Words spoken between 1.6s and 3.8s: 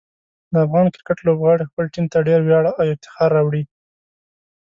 خپل ټیم ته ډېر ویاړ او افتخار راوړي.